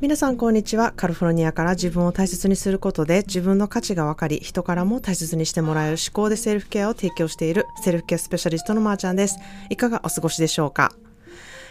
[0.00, 0.94] 皆さんこんにちは。
[0.96, 9.36] カルフォルニアから自分を大切にすることで自分の価値が分かり、人からも大切にしてもらえる思考でセルフケアを提供しているセルフケアスペシャリストのまーちゃんです。
[9.68, 10.90] いかがお過ごしでしょうか、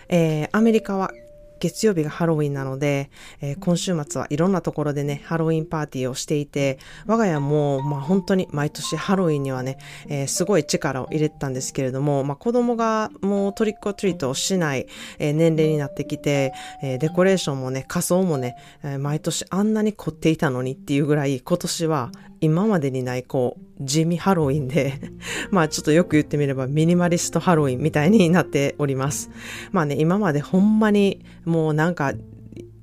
[0.09, 1.11] えー、アメリカは
[1.60, 3.10] 月曜日がハロウィンなので、
[3.41, 9.77] えー、今週末はいろんなところでね、ハロウィンパーティーをしていて、我が家も、まあ本当に毎年ハロウィンにはね、
[10.08, 14.88] えー、すごい力を入れてたんですけれども、まあ子供がもうトリックオトリートをしない、
[15.20, 24.99] えー、年齢になってきて、えデコレーションもね、仮装もね、え毎年あんなに凝っていたのにっていうぐらい、今年は今までにない、こう、地味ハロウィンで
[25.52, 29.30] まあちょっとよく言ってみればミニマリストハロウィンみたいになっております。
[29.71, 32.13] まあね、今までほんまにもうなんか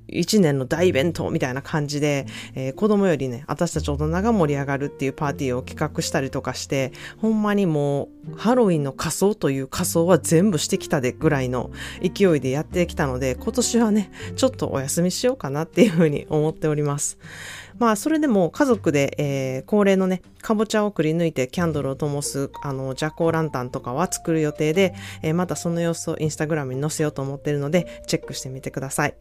[0.08, 11.70] 一年の大イベントみたいな感じで、えー、子供よりね、私たち大人が盛り上がるっていうパーティーを企画したりとかして、ほんまにもう、ハロウィンの仮装という仮装は全部してきたでぐらいの
[12.02, 17.18] 勢いでやってきたので、今年はね、ちょっとお休みしようかなっていうふうに思っております。
[17.78, 29.14] まあ、それでも家族で、えー、恒例のね、かぼちゃをくり抜いてキャンドルを灯す、あの、ジャコーランタンとかは作る予定で、えー、またその様子をインスタグラムに載せようと思ってるので、チェックしてみてください。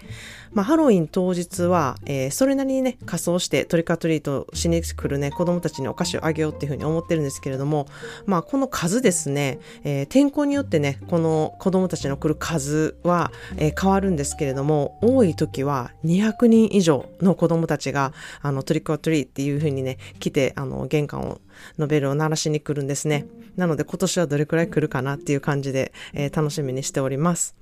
[0.53, 7.87] まあ、ハロウィン当日は、えー、それなりにね、仮装してトリカトリートしに来るね、子供たちにお菓子をあげようっていうふうに思ってるんですけれども、
[8.25, 18.13] まあ、この数ですね、えー、天候によってね、この子供たちの来る数は、え、変わるんですけれども、多い時は200人以上の子供たちが、
[18.45, 21.39] あの、トリックオトリーっていうふうにね、来て、あの、玄関を
[21.77, 23.25] のベルを鳴らしに来るんですね。
[23.55, 27.55] なので今年はどれくらい来るかなっていう感じで、えー、楽しみにしております。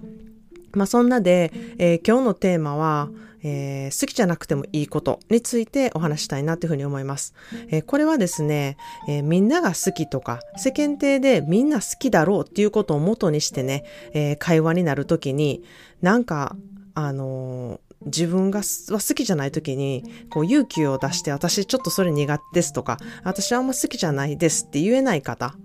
[0.74, 3.10] まあそんなで、えー、今日のテーマは、
[3.44, 7.34] えー、好きじゃなくてもいいことについてお話したいなというふうに思います。
[7.70, 15.64] えー、これはですね、え、みんなが好きとか、世間体でみんな好きだろうっていうことを元にしてね、え会話になるときに、
[16.02, 16.56] なんか、
[16.96, 25.56] あの自分がは好きじゃない時に、こう勇気を出して、私ちょっとそれ苦手ですとか、私はあんま好きじゃないですって言えない方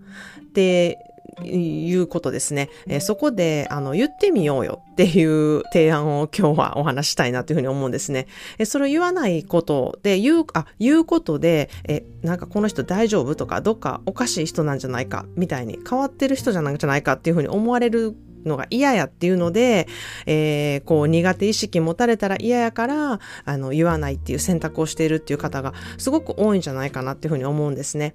[0.41, 0.99] って
[1.45, 2.71] いうことですね。
[2.87, 8.27] えー、そこで、あの、言ってみようよっていう提案を今日はお話したいなというふうに思うんですね。
[8.59, 19.87] えー、それを言わないことで、言う、あ、言うことで、えー、なんかこの人大丈夫とか、どっかおかしい人なんじゃないか、みたいに変わってる人じゃないじゃないかっていうふうに思われるのが嫌やっていうので、
[20.27, 28.15] えー、こう苦手意識持たれたら嫌やから、あの、言わないっていう選択をしているっていう方がすごく多いんじゃないかなっていうふうに思うんですね。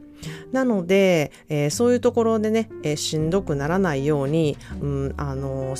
[0.52, 5.76] なので、えー、そういうところでね、えー、しんどくならないように、うん、あの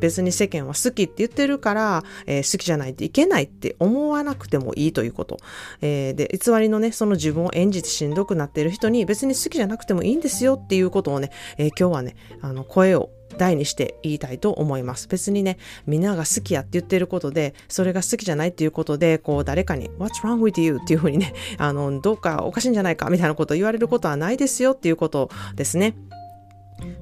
[0.00, 5.38] 別に世間は好きって言ってるから、えー、好きじゃないといけないって思わなくてもいいということ。
[5.80, 15.08] えー、で、偽りのね、その自分を演じてしんどくなっている人に別に好きじゃなくてもいいんですよっていうことをね、えー、今日はね、あの、声を大にして言いたいと思います。
[15.08, 20.78] 別にね、みんなが好きやって言ってることで、それが好きじゃないっていうことで、こう誰かに What's wrong with you?
[20.82, 25.96] っていうふうにね、 あの、どうかおかしいんじゃないかみたいなことを言われることはないですよっていうことですね。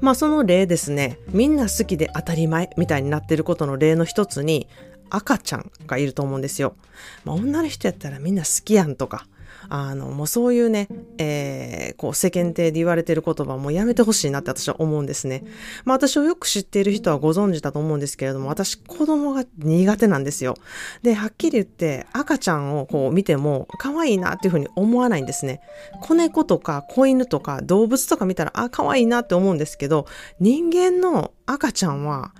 [0.01, 4.69] まあその例ですね、みんな好きで当たり前みたいになってることの例の一つに、
[5.13, 6.77] 赤ちゃんがいると思うんですよ。
[7.25, 9.27] まあ女の人やったらみんな好きやんとか、
[9.69, 10.89] あの、もうそういうね、
[11.19, 15.45] えー、こう世間体で言われてる言葉もやめてほしいなって私は思うんですね。
[15.85, 20.55] まあ私をよく知っている人はご存知だと思うんですけれども、私子供が苦手なんですよ。
[21.03, 25.61] で、はっきり言って赤ちゃんをこう見ても可愛いなっていうふうに思わないんですね。
[26.01, 30.07] 子猫とか子犬とか動物とか見たら、あ、可愛いなって思うんですけど、
[30.41, 32.33] 人間の赤ちゃんは、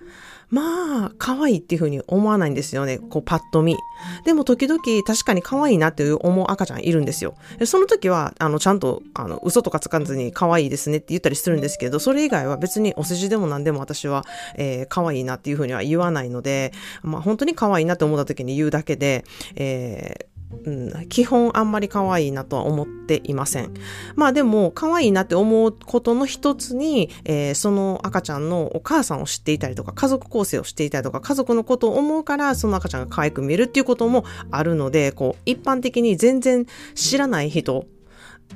[0.51, 2.99] まあ、可愛いっていうふうに思わないんですよね。
[2.99, 3.77] こう、パッと見。
[4.25, 7.35] でも、時々、確かに可愛いなっていう思う赤ちゃんいるんですよ。
[7.65, 14.25] その時は、あの、ちゃんと、あの、嘘とかつかずに可愛いですねって言ったりするんですけど、それ以外は別にお世辞でも何でも私は、
[14.57, 16.73] えー、可愛いなっていうふうには言わないので、
[17.03, 19.25] まあ、本当に可愛いなって思った時に言うだけで、
[19.55, 20.30] えー
[20.65, 23.73] うん、基本あんまり可愛いなとは思っていません。
[24.15, 37.87] まあでも可愛いなって思うことの一つに、えー、その赤ちゃんのお母さんを知っていたりとか家族構成を知っていたりとか家族のことを思うからその赤ちゃんが可愛く見えるっていうこともあるので、こう一般的に全然知らない人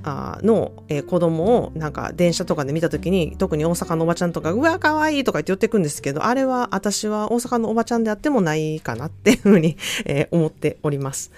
[0.02, 11.31] の、えー、子供をなんか電車とかで見た時に特に大阪のおばちゃんとかうわ可愛いとか言って寄ってくんですけどあれは私は大阪のおばちゃんであってもないかなっていうふうに、 えー、思っております。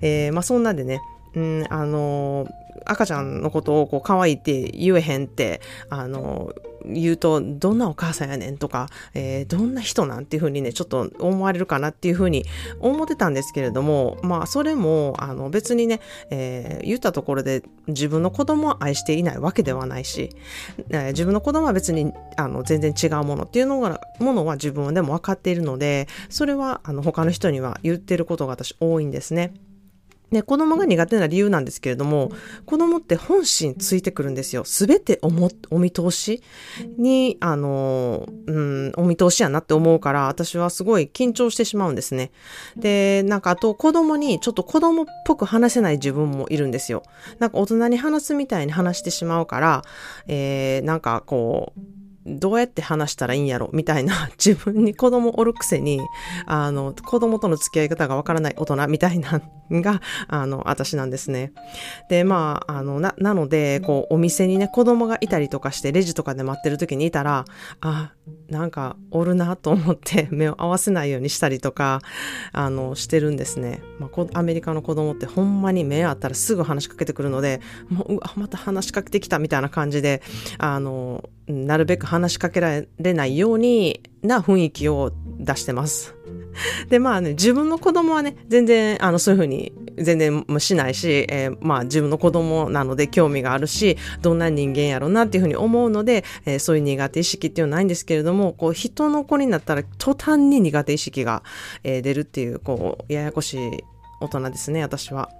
[0.00, 1.00] えー、まあそんなでね、
[1.34, 2.46] うん、あの
[2.86, 5.60] 赤ちゃんのことをこう可愛いって言えへんって、
[5.90, 6.52] あの
[6.86, 12.44] 言うと、どんなお母さんやねんとか、えー、どんな人なんていうふうにね、ちょっと思われるかなっていうふうに
[12.80, 16.00] 思ってたんですけれども、まあ、それも、あの、別にね、
[16.30, 20.30] えー、言ったところで自分の子供を愛していないわけではないし、
[20.90, 29.54] えー、自分の子供は別に、あの、全然違うものっていうのが、ものは自分でも分かっているので、それは、あの、他の人には言ってることが私多いんですね。
[30.34, 32.30] で、子供が苦手な理由なんですけれども、
[32.66, 34.64] 子供って本心ついてくるんですよ。
[34.64, 36.42] すべておも、お見通し
[36.98, 42.30] に、あの、うん、お見通しやなって思うから、私はすごい緊張してしまうんですね。
[42.76, 47.02] で、なんかあと子供にちょっと子供っぽく話せない自分もいるんですよ。
[47.38, 49.82] なんか大人に話すみたいに話してしまうから、
[50.26, 51.80] えー、なんかこう、
[52.26, 56.00] どうやって話したらいいんやろみたいな 自分に子供おるくせに、
[56.46, 61.52] あの、子供との付き合い方がわからない大人みたいなが、あの、私なんですね。
[62.08, 67.44] で、まあ、あの、な、なので、こう、お店にね、子供がいたりとかして、レジとかで待ってる時にいたら、
[67.80, 68.12] あ、
[68.48, 72.00] なんか、おるなと思って 目を合わせないようにしたりとか、
[72.52, 73.82] あの、してるんですね。
[73.98, 80.22] まあ、アメリカの子供ってほんまに目あったらすぐ話しかけてくるので、もう、うわ、また話しかけてきたみたいな感じで、
[80.58, 86.14] あの、なるべく話しかけられないようにな雰囲気を出してます。
[86.88, 101.44] で、まあね、自分の子供はね、全然、あの、そういうふうに、全然しないし、えー、まあ自分の子供なので興味があるし、どんな人間やろうなっていうふうに思うので、えー、そういう苦手意識っていうのはないんですけれども、こう、人の子になったら途端に苦手意識が、
[101.84, 103.84] えー、出るっていう、こう、ややこしい
[104.20, 105.30] 大人ですね、私は。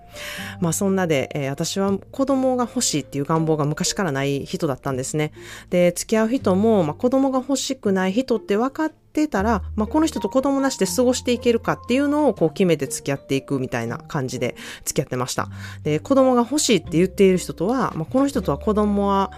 [0.61, 5.33] まあそんなで、えー、私は子供が欲しいっていう願望が昔からない人だったんですね。
[5.71, 15.49] で、付き合う人も、まあ、子供が欲しくない人って分かってたら、まあ、この人と子供なしで過ごしていけるかっていうのをこう決めて付き合っていくみたいな感じで付き合ってました。
[15.83, 19.33] で、子供が欲しいって言っている人とは、まあ、この人とは子供は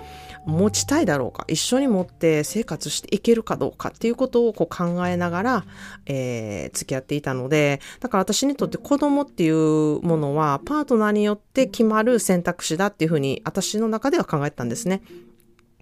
[0.47, 5.65] 持ちたいだろうか、一緒に持って生活していけるかどうかっていうことをこう考えながら、
[6.07, 15.03] えー、付き合っていたので、だから私にとって子供っていうものはパートナーによって決まる選択肢だっていうふうに私の中では考えたんですね。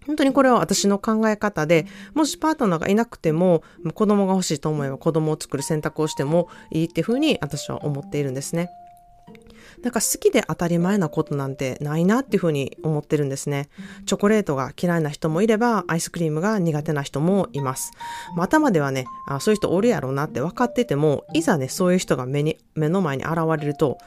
[0.06, 3.62] 本当にこれは私の考え方で、もしパートナーがいなくても、
[3.94, 8.70] 子供が欲しいと思えば子供を作る選択をしてもいいっていうふうに私は思っているんですね。
[9.82, 13.69] なんか好きで当たり前なことなんてないなっていうふうに思ってるんですね。
[14.06, 17.93] チョコレートが嫌いな人もいれば、アイスクリームが苦手な人もいます。
[18.37, 23.99] まあ、頭ではねあ、そういう人おるやろうなって分かってても、いざね、そういう人が目に、目の前に現れると、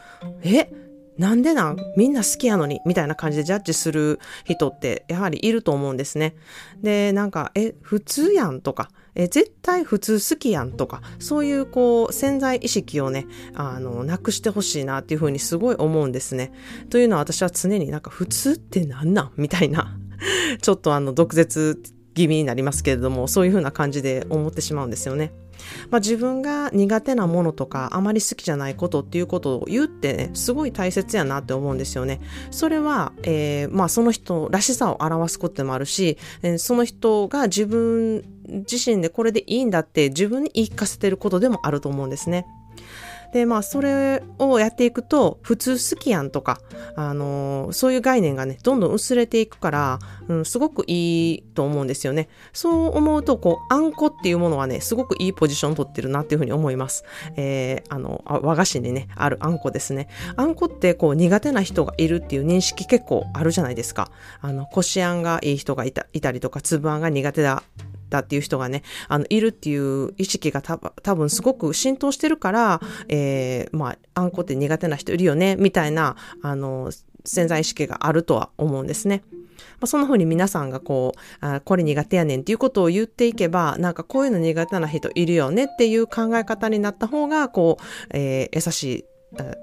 [0.43, 0.69] え？
[1.17, 1.77] なんでなん？
[1.95, 2.79] みんな好きやのに？
[2.85, 6.35] みたいな感じでジャッジする人ってやはりいると思うんですね。
[6.83, 13.25] で、なんか、え、普通やんとか、え絶対普通好きやんとか、そういうこう潜在意識をね、
[13.55, 16.53] あの、なくしてほしいなっていうふうにすごい思うんですね。
[16.91, 19.97] というのは私は常になんか普通って何なんみたいな、
[20.61, 21.81] ちょっとあの、毒舌
[22.13, 25.33] 気味になりますけれども、そういうふうな感じで思ってしまうんですよね。
[25.89, 32.19] まあ、自分が苦手なものとかあまり好きじゃないことっていうことを言ってね、すごい大切やなって思うんですよね。
[32.51, 42.45] それは、えー、まあその人らしさを表すことでもあるし、えー、その人が自分自身でこれでいいんだって自分に言い聞かせてることでもあると思うんですね。
[43.33, 46.59] で、まあ、それをやっていくと、普通好きやんとか、
[46.95, 52.29] あのー、そういう概念がね、どんどん薄れていくから、うん、すごくいいと思うんですよね。
[52.53, 57.03] そう思うと、こう、あんこっていうものはね、すごくいいポジション取ってるなっていうふうに思います。
[57.35, 60.07] えー、あの、和菓子にね、あるあんこですね。
[60.35, 64.09] あんこって、こう、苦手な人がいるっていう認識結構あるじゃないですか。
[64.41, 67.63] あの、こしあんがいい人がいたいたりとか、粒あんが苦手だ
[68.09, 76.91] だっていう人がね、あの、いるっていう意識がた多分すごく浸透してるから、えー、まあ、あんこって苦手な人いるよね、みたいな、あの、
[77.25, 79.23] 潜在意識があるとは思うんですね。
[79.79, 89.05] まあ、そんな風に皆さんがこうあ、これ苦手やねんっていうことを言っていけば、なんかこういうの苦手な人いるよねっていう考え方になった方が、こう、えー、優しい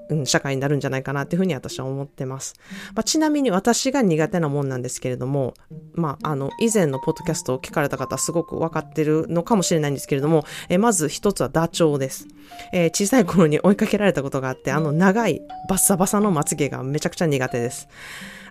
[0.09, 2.53] うん、社会になるんじゃないかなっていうふうに私は思ってます。
[2.93, 5.55] まあ、ちなみに私が苦手なもんなんですけれども、
[5.93, 12.27] まあ、あの、以前のポッドキャストを聞かれた方はすごくわかってるのかもしれないんですけれども、えまず一つはダチョウです、
[12.73, 17.87] えー、小さい頃に追いかけられたことがあって、あの長いバッサバサのまつげがめちゃくちゃ苦手です。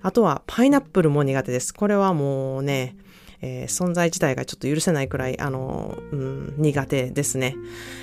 [0.03, 1.73] あとはパイナップルも苦手です。
[1.73, 2.97] これはもうね、
[3.41, 7.57] えー、存在自体がちょっと許せないくらい、あの、うん、苦手ですね。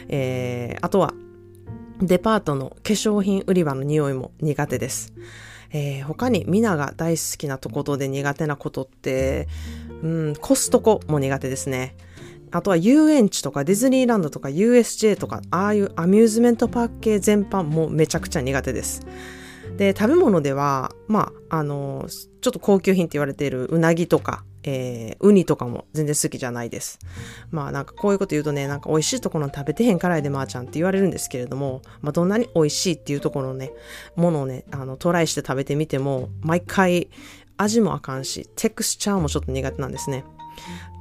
[0.08, 1.14] えー、あとは、
[2.02, 5.14] デパートの化粧品売り場の匂いも苦手です。
[5.74, 9.48] えー、他に皆が大好きなところで苦手なことって、
[10.02, 11.96] うん、コストコも苦手ですね。
[12.52, 19.06] あとは遊園地とかディズニーランドとか USJ とか、ああいうアミューズメントパーク系全般もめちゃくちゃ苦手です。
[19.78, 27.00] で、食べ物では、まあ、あの、ちょっと高級品って言われているうなぎとか、えー、ウニとかも全然好きじゃないです。
[27.50, 33.72] まあなんかこういうこと言うとね、なんか美味しいところの食べてへんからいでまーちゃんって言われるんですけれども、まあどんなに美味しいっていうところのね、
[34.16, 37.10] ものをね、あのトライして食べてみても、毎回
[37.58, 40.24] 味もあかんし、テクスチャーもちょっと苦手なんですね。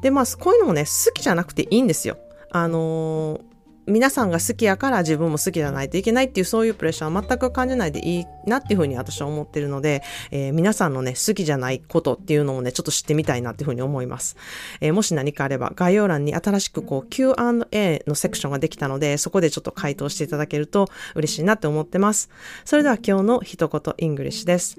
[0.03, 2.19] で、まあこういうのもね、好きじゃなくていいんですよ。
[2.51, 3.50] あのー
[3.91, 14.37] 皆さんが好きやから自分も好きじゃないといけないっていうそういうプレッシャーは全く感じないでいいなっていうふうに私は思ってるので、えー、皆さんのね、好きじゃないことっていうのをね、ちょっと知ってみたいなっていうふうに思います。
[14.81, 22.31] えー、もし何かあれば概要欄に新しくこう Q&A のセクションができたので、そこでちょっと回答していただけると嬉しいなって思ってます。
[22.65, 24.79] それでは今日の一言 English です。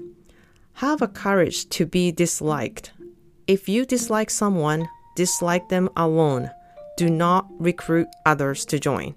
[0.76, 2.92] Have a courage to be disliked.
[3.46, 6.61] If you dislike someone, dislike them alone.
[7.02, 9.14] Do not recruit others to join.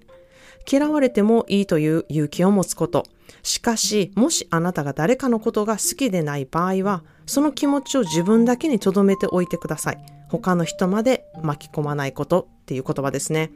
[0.68, 3.06] 嫌われてもいいという勇気を持つこと。
[3.44, 9.98] しかし、もしあなたが誰かのことが好きでない場合は、その気持ちを自分だけに留めておいてください。
[10.28, 13.52] 他の人まで巻き込まないことっていう言葉ですね。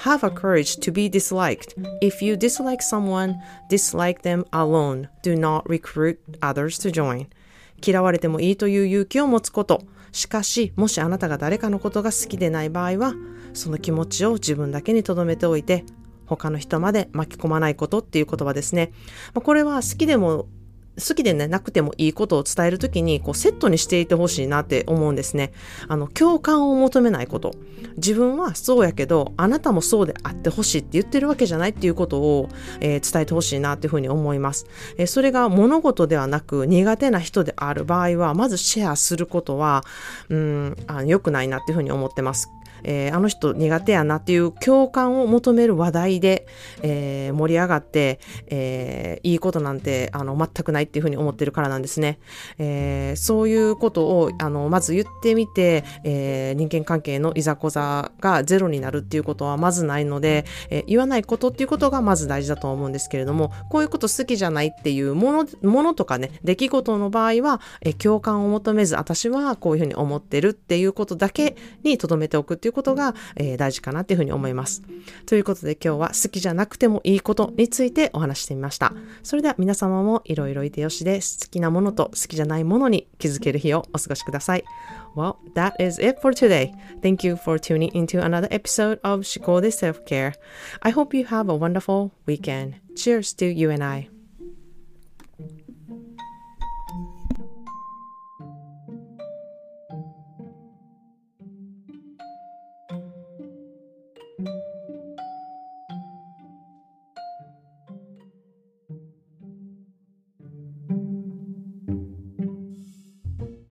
[0.00, 1.74] Have a courage to be disliked.
[2.02, 3.36] If you dislike someone,
[3.70, 5.08] dislike them alone.
[5.22, 7.28] Do not recruit others to join.
[7.82, 9.82] 嫌われてもいいという勇気を持つこと。
[10.12, 13.14] しかし、もしあなたが誰かのことが好きでない場合は、
[13.52, 15.84] その気持ちを自分だけに留めておいて、
[16.26, 18.92] 他の人まで巻き込まないことっていう言葉ですね。
[19.34, 20.46] これは好きでも
[20.98, 25.52] 好きでね、なくてもいいことを伝えるときに、こう、セットにしていてほしいなって思うんですね。
[25.88, 27.54] あの、共感を求めないこと。
[27.96, 32.48] 自分はそうやけど、あなたもそうであってほしいって言ってるわけじゃないっていうことを、
[32.80, 34.66] えー、伝えてほしいなっていうふうに思います。
[34.96, 39.84] えー、それが物事ではなく、苦手な人である場合は、まずシェアすることは、
[40.28, 42.50] うん、あ良くないなっていうふうに思ってます。
[42.84, 46.46] えー、あの人苦手やなっていう共感を求める話題で、
[46.82, 52.18] え、盛り上がって、え、いいことなんてあの全くないないっていうふうに思ってるからなんですね。
[52.58, 74.82] えー、そういうことをあのまず言ってみて、えー、人間関係のいざこざがゼロになるっていうことはまずないので、えー、言わないことっていうことがまず大事だと思うんですけれども、こういうこと好きじゃないっていうもの、ものとかね、出来事の場合は、えー、共感を求めず、私はこういうふうに思ってるっていうことだけに留めておくっていういうことが、えー、大事かなっていうふうに思います。
[75.26, 78.94] ということで今日は好きじゃなくてもいいことについてお話してみました。
[79.22, 84.63] それでは皆様もいろいろいてよしで好きなものと好きじゃないものに気づける日をお過ごしください。
[85.15, 86.73] Well, that is it for today.
[87.01, 90.33] Thank you for tuning into another episode of 思考で Self-Care.
[90.81, 92.75] I hope you have a wonderful weekend.
[92.95, 94.09] Cheers to you and I.